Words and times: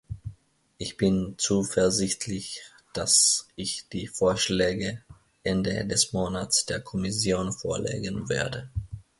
Ich 0.79 0.97
bin 0.97 1.35
zuversichtlich, 1.37 2.63
dass 2.91 3.47
ich 3.55 3.87
die 3.89 4.07
Vorschläge 4.07 5.03
Ende 5.43 5.85
des 5.85 6.11
Monats 6.11 6.65
der 6.65 6.81
Kommission 6.81 7.53
vorlegen 7.53 8.27
werde. 8.27 8.71